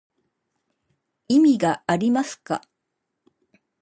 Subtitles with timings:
[1.27, 2.61] 意味がありますか